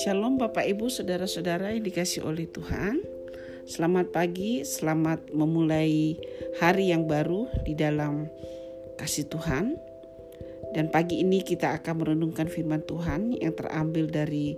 [0.00, 3.04] Shalom Bapak Ibu Saudara-saudara yang dikasih oleh Tuhan.
[3.68, 6.16] Selamat pagi, selamat memulai
[6.64, 8.24] hari yang baru di dalam
[8.96, 9.76] kasih Tuhan.
[10.72, 14.56] Dan pagi ini kita akan merenungkan firman Tuhan yang terambil dari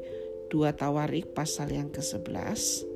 [0.54, 2.86] dua Tawarik pasal yang ke-11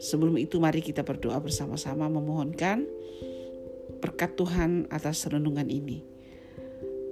[0.00, 2.88] Sebelum itu mari kita berdoa bersama-sama memohonkan
[4.00, 6.15] berkat Tuhan atas renungan ini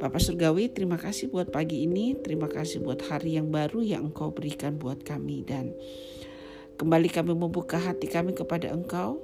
[0.05, 4.37] Bapak Surgawi, terima kasih buat pagi ini, terima kasih buat hari yang baru yang Engkau
[4.37, 5.49] berikan buat kami.
[5.49, 5.73] Dan
[6.77, 9.17] kembali kami membuka hati kami kepada Engkau.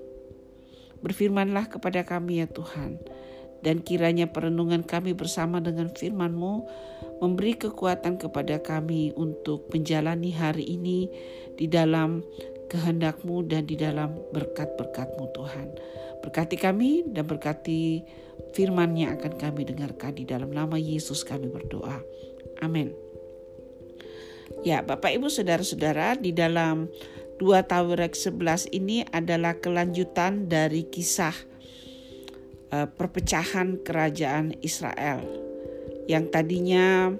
[1.04, 2.96] Berfirmanlah kepada kami ya Tuhan,
[3.60, 6.64] dan kiranya perenungan kami bersama dengan firman-Mu
[7.20, 11.12] memberi kekuatan kepada kami untuk menjalani hari ini
[11.60, 12.24] di dalam
[12.70, 15.68] kehendak-Mu dan di dalam berkat-berkat-Mu Tuhan.
[16.22, 18.06] Berkati kami dan berkati
[18.54, 21.98] firman yang akan kami dengarkan di dalam nama Yesus kami berdoa.
[22.62, 22.94] Amin.
[24.62, 26.86] Ya, Bapak Ibu Saudara-saudara, di dalam
[27.40, 31.32] 2 Tawarik 11 ini adalah kelanjutan dari kisah
[32.68, 35.24] uh, perpecahan kerajaan Israel
[36.04, 37.14] yang tadinya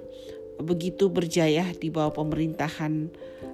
[0.61, 3.09] begitu berjaya di bawah pemerintahan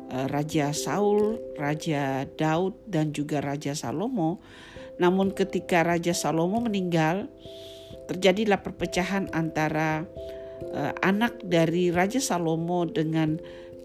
[0.07, 4.39] Raja Saul, Raja Daud dan juga Raja Salomo
[4.97, 7.29] namun ketika Raja Salomo meninggal,
[8.09, 10.03] terjadilah perpecahan antara
[10.73, 13.37] uh, anak dari Raja Salomo dengan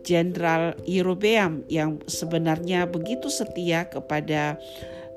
[0.03, 4.59] Jenderal Yerobeam yang sebenarnya begitu setia kepada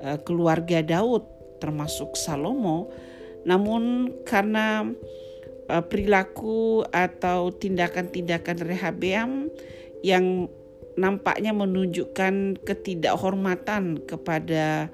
[0.03, 1.25] uh, keluarga Daud
[1.63, 2.91] termasuk Salomo.
[3.47, 4.83] Namun karena
[5.71, 9.47] uh, perilaku atau tindakan-tindakan Rehabeam
[10.03, 10.51] yang
[10.95, 14.87] nampaknya menunjukkan ketidakhormatan kepada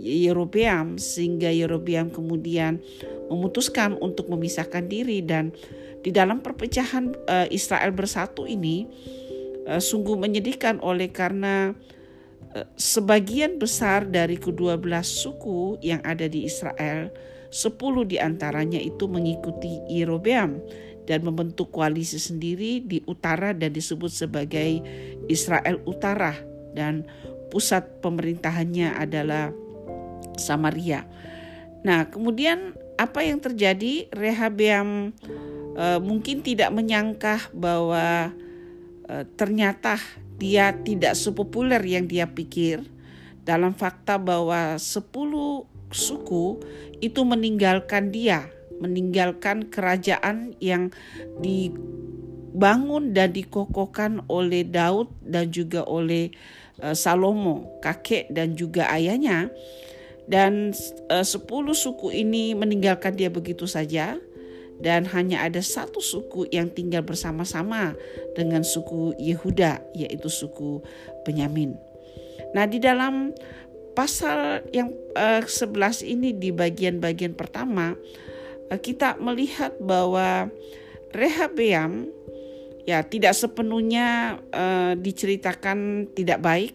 [0.00, 2.80] Yerobeam sehingga Yerobeam kemudian
[3.28, 5.20] memutuskan untuk memisahkan diri.
[5.20, 5.52] Dan
[6.00, 8.88] di dalam perpecahan uh, Israel bersatu ini
[9.68, 11.76] uh, sungguh menyedihkan oleh karena
[12.56, 17.12] uh, sebagian besar dari kedua belas suku yang ada di Israel
[17.52, 20.56] sepuluh di antaranya itu mengikuti Yerobeam
[21.06, 24.82] dan membentuk koalisi sendiri di utara dan disebut sebagai
[25.26, 26.34] Israel Utara
[26.72, 27.06] dan
[27.50, 29.52] pusat pemerintahannya adalah
[30.38, 31.04] Samaria.
[31.82, 34.08] Nah, kemudian apa yang terjadi?
[34.14, 35.12] Rehabeam
[35.74, 38.30] e, mungkin tidak menyangka bahwa
[39.04, 39.98] e, ternyata
[40.38, 42.86] dia tidak sepopuler yang dia pikir
[43.42, 45.02] dalam fakta bahwa 10
[45.92, 46.62] suku
[47.02, 48.48] itu meninggalkan dia,
[48.82, 50.90] meninggalkan kerajaan yang
[51.38, 56.34] dibangun dan dikokohkan oleh Daud dan juga oleh
[56.82, 59.54] e, Salomo, kakek dan juga ayahnya
[60.30, 60.70] dan
[61.10, 64.18] eh, sepuluh suku ini meninggalkan dia begitu saja
[64.82, 67.94] dan hanya ada satu suku yang tinggal bersama-sama
[68.34, 70.82] dengan suku Yehuda yaitu suku
[71.22, 71.78] Benyamin.
[72.56, 73.34] Nah, di dalam
[73.94, 77.94] pasal yang eh, 11 ini di bagian-bagian pertama
[78.80, 80.48] kita melihat bahwa
[81.12, 82.08] Rehabeam
[82.88, 86.74] ya tidak sepenuhnya uh, diceritakan tidak baik.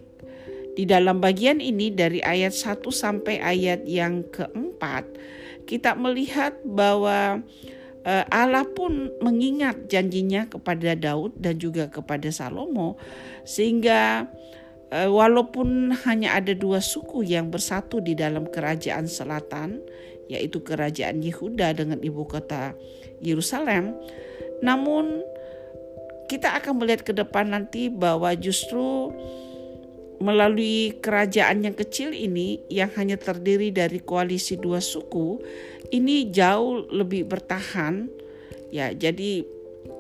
[0.78, 5.10] Di dalam bagian ini dari ayat 1 sampai ayat yang keempat,
[5.66, 7.42] kita melihat bahwa
[8.08, 12.96] eh, Allah pun mengingat janjinya kepada Daud dan juga kepada Salomo
[13.44, 14.32] sehingga
[14.94, 19.84] eh, walaupun hanya ada dua suku yang bersatu di dalam kerajaan selatan
[20.28, 22.76] yaitu kerajaan Yehuda dengan ibu kota
[23.24, 23.96] Yerusalem.
[24.64, 25.24] Namun
[26.28, 29.16] kita akan melihat ke depan nanti bahwa justru
[30.18, 35.40] melalui kerajaan yang kecil ini yang hanya terdiri dari koalisi dua suku
[35.94, 38.12] ini jauh lebih bertahan.
[38.74, 39.48] Ya jadi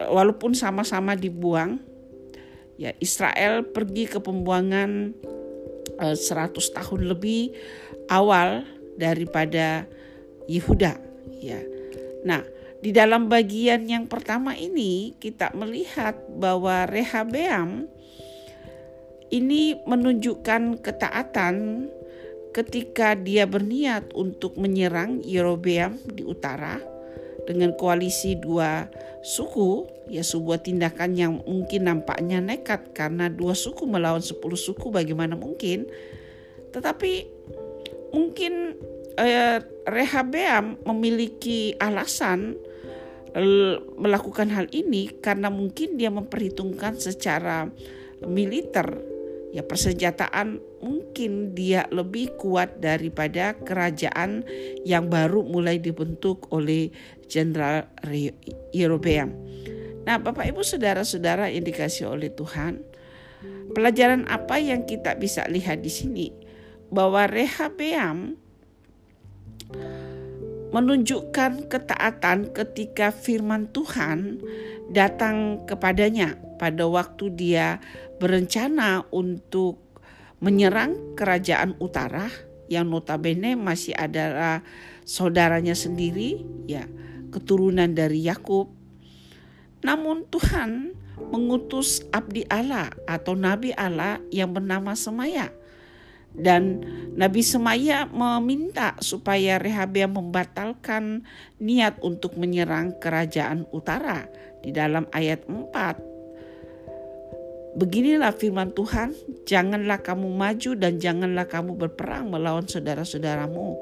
[0.03, 1.79] walaupun sama-sama dibuang
[2.75, 5.15] ya Israel pergi ke pembuangan
[6.01, 7.55] eh, 100 tahun lebih
[8.11, 8.67] awal
[8.97, 9.87] daripada
[10.49, 10.97] Yehuda
[11.43, 11.59] ya
[12.23, 12.41] nah
[12.81, 17.89] di dalam bagian yang pertama ini kita melihat bahwa Rehabeam
[19.27, 21.87] ini menunjukkan ketaatan
[22.55, 26.79] ketika dia berniat untuk menyerang Yerobeam di utara
[27.47, 28.87] dengan koalisi dua
[29.23, 35.39] suku, ya sebuah tindakan yang mungkin nampaknya nekat karena dua suku melawan sepuluh suku bagaimana
[35.39, 35.87] mungkin.
[36.75, 37.11] Tetapi
[38.11, 38.75] mungkin
[39.17, 39.59] eh,
[39.89, 42.57] Rehabeam memiliki alasan
[44.01, 47.69] melakukan hal ini karena mungkin dia memperhitungkan secara
[48.25, 48.97] militer
[49.53, 54.41] ya persenjataan mungkin dia lebih kuat daripada kerajaan
[54.83, 56.89] yang baru mulai dibentuk oleh
[57.27, 57.87] Jenderal
[58.71, 59.33] Yerobeam.
[60.07, 62.79] Nah, Bapak Ibu saudara-saudara yang dikasih oleh Tuhan,
[63.75, 66.27] pelajaran apa yang kita bisa lihat di sini?
[66.87, 68.39] Bahwa Rehabeam
[70.77, 74.37] menunjukkan ketaatan ketika firman Tuhan
[74.93, 77.81] datang kepadanya pada waktu dia
[78.21, 79.81] berencana untuk
[80.37, 82.29] menyerang kerajaan utara
[82.69, 84.61] yang notabene masih adalah
[85.01, 86.85] saudaranya sendiri ya
[87.33, 88.69] keturunan dari Yakub.
[89.81, 90.93] Namun Tuhan
[91.33, 95.49] mengutus abdi Allah atau nabi Allah yang bernama Semaya
[96.37, 96.85] dan
[97.17, 101.25] Nabi Semaya meminta supaya Rehabeam membatalkan
[101.57, 104.29] niat untuk menyerang kerajaan utara
[104.61, 106.17] di dalam ayat 4
[107.77, 109.13] Beginilah firman Tuhan,
[109.45, 113.77] janganlah kamu maju dan janganlah kamu berperang melawan saudara-saudaramu.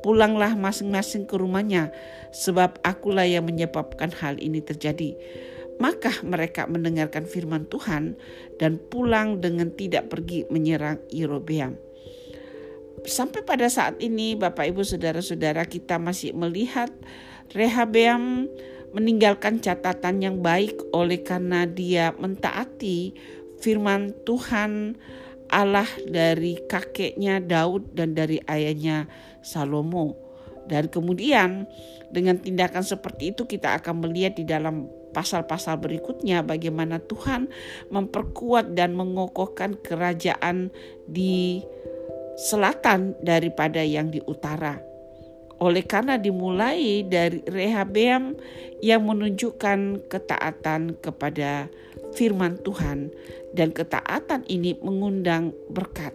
[0.00, 1.92] Pulanglah masing-masing ke rumahnya,
[2.32, 5.12] sebab akulah yang menyebabkan hal ini terjadi.
[5.78, 8.18] Maka mereka mendengarkan firman Tuhan
[8.58, 11.78] dan pulang dengan tidak pergi menyerang Yerobeam.
[13.06, 16.90] Sampai pada saat ini Bapak Ibu Saudara-saudara kita masih melihat
[17.54, 18.50] Rehabeam
[18.92, 23.14] meninggalkan catatan yang baik oleh karena dia mentaati
[23.62, 24.98] firman Tuhan
[25.48, 29.08] Allah dari kakeknya Daud dan dari ayahnya
[29.40, 30.16] Salomo.
[30.68, 31.64] Dan kemudian
[32.12, 34.84] dengan tindakan seperti itu kita akan melihat di dalam
[35.18, 37.50] pasal-pasal berikutnya bagaimana Tuhan
[37.90, 40.70] memperkuat dan mengokohkan kerajaan
[41.10, 41.58] di
[42.38, 44.78] selatan daripada yang di utara.
[45.58, 48.38] Oleh karena dimulai dari Rehabeam
[48.78, 51.66] yang menunjukkan ketaatan kepada
[52.14, 53.10] firman Tuhan
[53.58, 56.14] dan ketaatan ini mengundang berkat.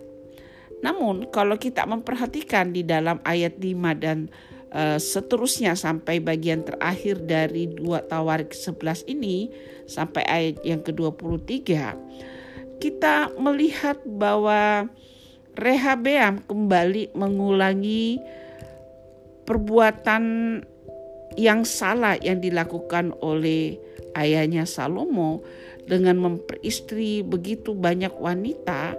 [0.79, 4.31] Namun kalau kita memperhatikan di dalam ayat 5 dan
[4.73, 9.47] uh, seterusnya sampai bagian terakhir dari dua Tawarik 11 ini
[9.85, 11.61] sampai ayat yang ke-23
[12.81, 14.89] kita melihat bahwa
[15.53, 18.17] Rehabeam kembali mengulangi
[19.45, 20.23] perbuatan
[21.37, 23.77] yang salah yang dilakukan oleh
[24.17, 25.45] ayahnya Salomo
[25.85, 28.97] dengan memperistri begitu banyak wanita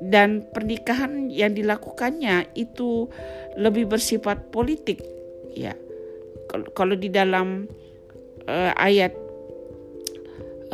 [0.00, 3.12] dan pernikahan yang dilakukannya itu
[3.60, 5.04] lebih bersifat politik
[5.52, 5.76] ya.
[6.50, 7.68] Kalau di dalam
[8.48, 9.14] uh, ayat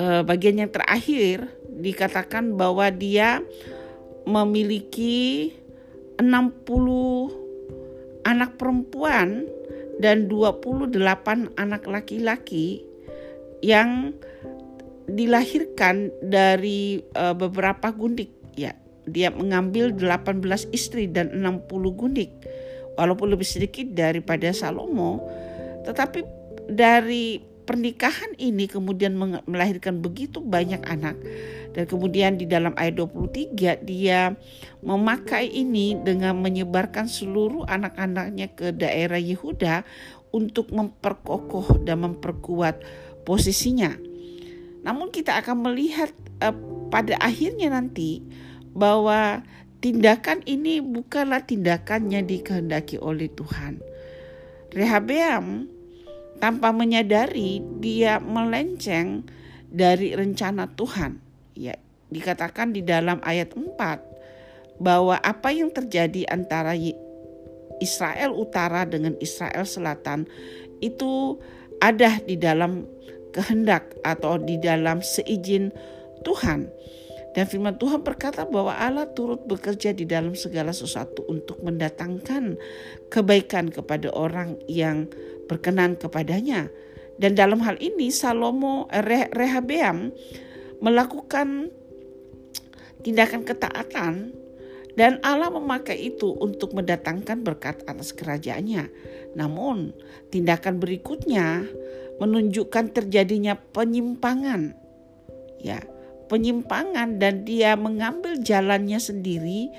[0.01, 3.45] uh, bagian yang terakhir dikatakan bahwa dia
[4.25, 5.53] memiliki
[6.17, 9.45] 60 anak perempuan
[10.01, 10.97] dan 28
[11.57, 12.85] anak laki-laki
[13.61, 14.17] yang
[15.07, 18.36] dilahirkan dari uh, beberapa gundik
[19.07, 20.43] dia mengambil 18
[20.75, 22.31] istri dan 60 gundik
[22.99, 25.23] walaupun lebih sedikit daripada Salomo
[25.87, 26.27] tetapi
[26.67, 29.15] dari pernikahan ini kemudian
[29.47, 31.19] melahirkan begitu banyak anak
[31.75, 34.33] dan kemudian di dalam ayat 23 dia
[34.81, 39.83] memakai ini dengan menyebarkan seluruh anak-anaknya ke daerah Yehuda
[40.33, 42.81] untuk memperkokoh dan memperkuat
[43.29, 43.93] posisinya.
[44.87, 46.55] Namun kita akan melihat uh,
[46.89, 48.23] pada akhirnya nanti
[48.77, 49.41] bahwa
[49.81, 53.81] tindakan ini bukanlah tindakan yang dikehendaki oleh Tuhan.
[54.77, 55.73] Rehabeam
[56.37, 59.25] tanpa menyadari dia melenceng
[59.73, 61.17] dari rencana Tuhan
[61.57, 61.73] ya
[62.13, 66.77] dikatakan di dalam ayat 4 bahwa apa yang terjadi antara
[67.81, 70.29] Israel Utara dengan Israel Selatan
[70.85, 71.41] itu
[71.81, 72.85] ada di dalam
[73.33, 75.73] kehendak atau di dalam seizin
[76.25, 76.69] Tuhan.
[77.37, 82.57] Dan firman Tuhan berkata bahwa Allah turut bekerja di dalam segala sesuatu untuk mendatangkan
[83.13, 85.05] kebaikan kepada orang yang
[85.45, 86.73] berkenan kepadanya.
[87.21, 88.89] Dan dalam hal ini Salomo
[89.37, 90.17] Rehabeam
[90.81, 91.69] melakukan
[93.05, 94.33] tindakan ketaatan
[94.97, 98.89] dan Allah memakai itu untuk mendatangkan berkat atas kerajaannya.
[99.37, 99.93] Namun,
[100.33, 101.69] tindakan berikutnya
[102.17, 104.73] menunjukkan terjadinya penyimpangan.
[105.61, 105.85] Ya,
[106.27, 109.71] penyimpangan dan dia mengambil jalannya sendiri.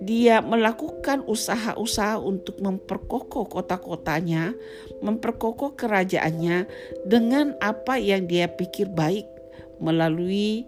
[0.00, 4.56] Dia melakukan usaha-usaha untuk memperkokoh kota-kotanya,
[5.04, 6.64] memperkokoh kerajaannya
[7.04, 9.28] dengan apa yang dia pikir baik
[9.76, 10.64] melalui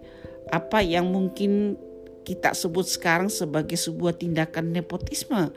[0.53, 1.81] apa yang mungkin
[2.23, 5.49] kita sebut sekarang sebagai sebuah tindakan nepotisme.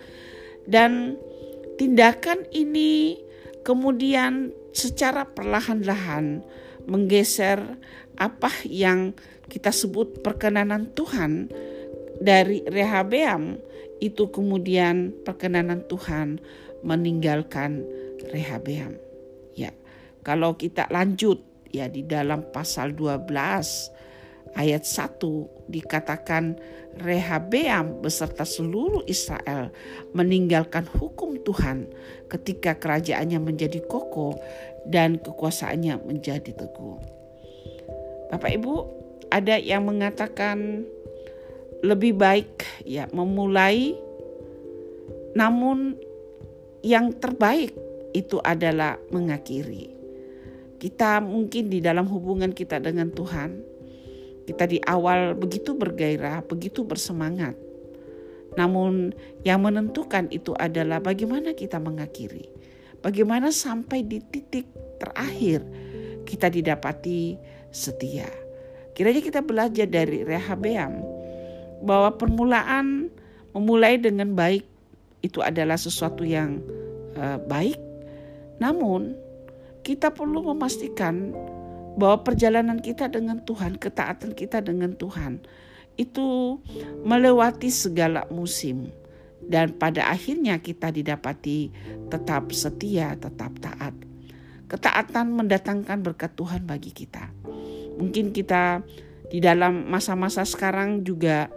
[0.64, 1.20] Dan
[1.76, 3.20] tindakan ini
[3.60, 6.42] kemudian secara perlahan-lahan
[6.86, 7.60] menggeser
[8.16, 9.12] apa yang
[9.46, 11.50] kita sebut perkenanan Tuhan
[12.20, 13.60] dari Rehabeam
[14.00, 16.40] itu kemudian perkenanan Tuhan
[16.84, 17.84] meninggalkan
[18.32, 18.96] Rehabeam.
[19.56, 19.72] Ya,
[20.20, 21.40] kalau kita lanjut
[21.72, 23.28] ya di dalam pasal 12
[24.56, 26.56] ayat 1 dikatakan
[26.96, 29.68] Rehabeam beserta seluruh Israel
[30.16, 31.92] meninggalkan hukum Tuhan
[32.32, 34.40] ketika kerajaannya menjadi kokoh
[34.88, 36.96] dan kekuasaannya menjadi teguh.
[38.32, 38.74] Bapak Ibu,
[39.36, 40.88] ada yang mengatakan
[41.84, 43.92] lebih baik ya memulai
[45.36, 46.00] namun
[46.80, 47.76] yang terbaik
[48.16, 49.92] itu adalah mengakhiri.
[50.80, 53.60] Kita mungkin di dalam hubungan kita dengan Tuhan,
[54.48, 57.52] kita di awal begitu bergairah, begitu bersemangat.
[58.56, 59.12] Namun
[59.44, 62.48] yang menentukan itu adalah bagaimana kita mengakhiri.
[63.04, 64.64] Bagaimana sampai di titik
[64.96, 65.60] terakhir
[66.24, 67.36] kita didapati
[67.68, 68.45] setia.
[68.96, 71.04] Kiranya kita belajar dari Rehabeam
[71.84, 73.12] bahwa permulaan
[73.52, 74.64] memulai dengan baik
[75.20, 76.64] itu adalah sesuatu yang
[77.20, 77.76] uh, baik.
[78.56, 79.12] Namun
[79.84, 81.36] kita perlu memastikan
[82.00, 85.44] bahwa perjalanan kita dengan Tuhan, ketaatan kita dengan Tuhan
[86.00, 86.56] itu
[87.04, 88.92] melewati segala musim
[89.44, 91.70] dan pada akhirnya kita didapati
[92.08, 93.94] tetap setia, tetap taat.
[94.66, 97.30] Ketaatan mendatangkan berkat Tuhan bagi kita.
[97.96, 98.84] Mungkin kita
[99.26, 101.50] di dalam masa-masa sekarang juga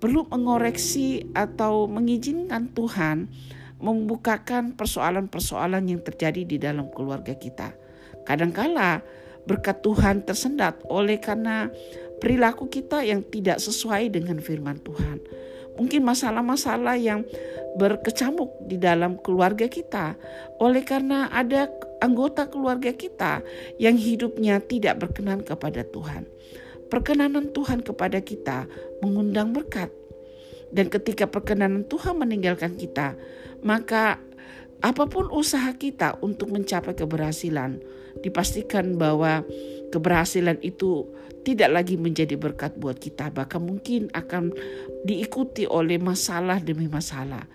[0.00, 3.28] perlu mengoreksi atau mengizinkan Tuhan
[3.76, 7.76] membukakan persoalan-persoalan yang terjadi di dalam keluarga kita.
[8.24, 9.04] Kadangkala
[9.44, 11.68] berkat Tuhan tersendat oleh karena
[12.18, 15.20] perilaku kita yang tidak sesuai dengan firman Tuhan.
[15.76, 17.24] Mungkin masalah-masalah yang
[17.76, 20.16] berkecamuk di dalam keluarga kita
[20.56, 21.68] oleh karena ada
[22.00, 23.44] anggota keluarga kita
[23.76, 26.24] yang hidupnya tidak berkenan kepada Tuhan
[26.88, 28.70] perkenanan Tuhan kepada kita
[29.02, 29.90] mengundang berkat.
[30.70, 33.14] Dan ketika perkenanan Tuhan meninggalkan kita,
[33.62, 34.18] maka
[34.82, 37.78] apa pun usaha kita untuk mencapai keberhasilan,
[38.24, 39.44] dipastikan bahwa
[39.90, 41.08] keberhasilan itu
[41.46, 44.50] tidak lagi menjadi berkat buat kita, bahkan mungkin akan
[45.06, 47.46] diikuti oleh masalah demi masalah.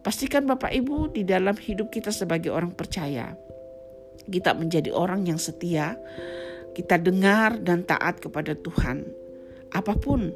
[0.00, 3.36] Pastikan Bapak Ibu di dalam hidup kita sebagai orang percaya,
[4.24, 6.00] kita menjadi orang yang setia,
[6.72, 9.04] kita dengar dan taat kepada Tuhan,
[9.76, 10.32] apa pun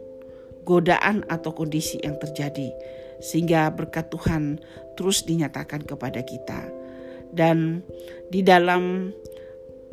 [0.69, 2.69] godaan atau kondisi yang terjadi,
[3.25, 4.61] sehingga berkat Tuhan
[5.01, 6.69] terus dinyatakan kepada kita.
[7.31, 7.81] Dan
[8.29, 9.15] di dalam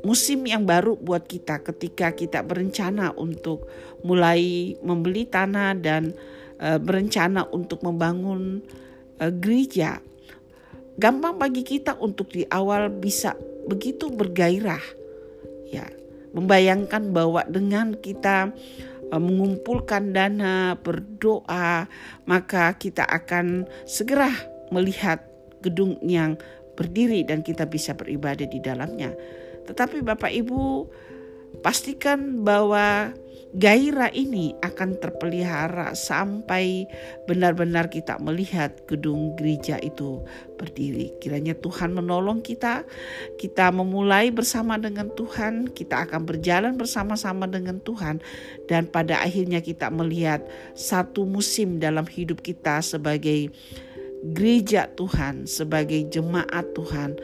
[0.05, 3.65] musim yang baru buat kita, ketika kita berencana untuk
[4.05, 6.13] mulai membeli tanah dan
[6.61, 8.61] e, berencana untuk membangun
[9.17, 9.97] e, gereja,
[10.97, 13.33] gampang bagi kita untuk di awal bisa
[13.65, 14.83] begitu bergairah,
[15.69, 15.85] ya
[16.37, 18.53] membayangkan bahwa dengan kita
[19.09, 21.89] uh, mengumpulkan dana, berdoa,
[22.29, 24.29] maka kita akan segera
[24.69, 25.23] melihat
[25.65, 26.35] gedung yang
[26.77, 29.15] berdiri dan kita bisa beribadah di dalamnya.
[29.67, 30.87] Tetapi Bapak Ibu
[31.61, 33.11] pastikan bahwa
[33.55, 36.83] gairah ini akan terpelihara sampai
[37.25, 40.21] benar-benar kita melihat gedung gereja itu
[40.59, 41.15] berdiri.
[41.23, 42.83] Kiranya Tuhan menolong kita,
[43.39, 48.19] kita memulai bersama dengan Tuhan, kita akan berjalan bersama-sama dengan Tuhan,
[48.67, 50.43] dan pada akhirnya kita melihat
[50.75, 53.49] satu musim dalam hidup kita sebagai
[54.37, 57.15] gereja Tuhan, sebagai jemaat Tuhan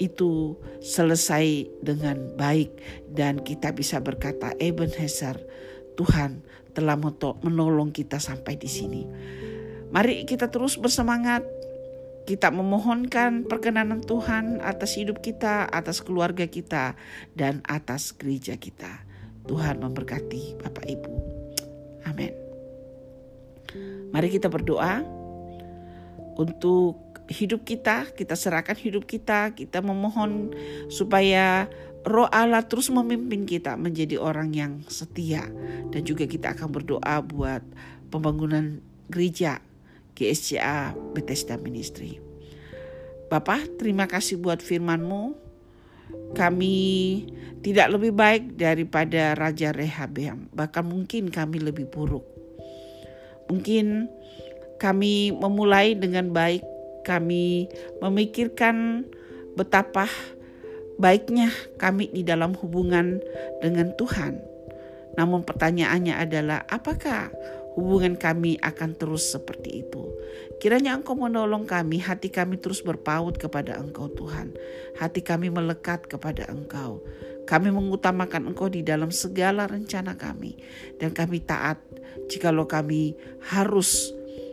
[0.00, 2.72] itu selesai dengan baik
[3.12, 5.36] dan kita bisa berkata Ebenezer
[5.94, 6.40] Tuhan
[6.72, 6.96] telah
[7.44, 9.04] menolong kita sampai di sini.
[9.92, 11.44] Mari kita terus bersemangat
[12.24, 16.94] kita memohonkan perkenanan Tuhan atas hidup kita, atas keluarga kita,
[17.34, 19.02] dan atas gereja kita.
[19.50, 21.12] Tuhan memberkati Bapak Ibu.
[22.06, 22.32] Amin.
[24.14, 25.02] Mari kita berdoa
[26.38, 30.50] untuk hidup kita, kita serahkan hidup kita, kita memohon
[30.90, 31.70] supaya
[32.02, 35.46] roh Allah terus memimpin kita menjadi orang yang setia.
[35.94, 37.62] Dan juga kita akan berdoa buat
[38.10, 39.62] pembangunan gereja
[40.18, 42.18] GSCA Bethesda Ministry.
[43.30, 45.38] Bapak, terima kasih buat firman-Mu.
[46.34, 46.78] Kami
[47.62, 52.26] tidak lebih baik daripada Raja Rehabeam, bahkan mungkin kami lebih buruk.
[53.46, 54.10] Mungkin
[54.82, 56.66] kami memulai dengan baik,
[57.06, 59.06] kami memikirkan
[59.54, 60.08] betapa
[61.00, 61.48] baiknya
[61.80, 63.18] kami di dalam hubungan
[63.64, 64.40] dengan Tuhan.
[65.16, 67.32] Namun pertanyaannya adalah apakah
[67.74, 70.04] hubungan kami akan terus seperti itu.
[70.60, 74.52] Kiranya Engkau menolong kami, hati kami terus berpaut kepada Engkau Tuhan.
[75.00, 77.00] Hati kami melekat kepada Engkau.
[77.48, 80.60] Kami mengutamakan Engkau di dalam segala rencana kami.
[81.00, 81.80] Dan kami taat
[82.28, 83.16] jikalau kami
[83.50, 84.12] harus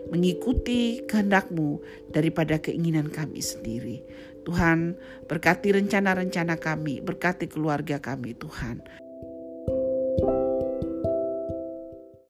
[0.10, 1.80] mengikuti kehendak-Mu
[2.12, 4.04] daripada keinginan kami sendiri.
[4.48, 4.96] Tuhan,
[5.28, 8.80] berkati rencana-rencana kami, berkati keluarga kami, Tuhan.